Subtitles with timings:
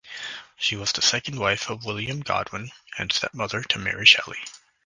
[0.57, 4.39] She was the second wife of William Godwin and stepmother to Mary Shelley.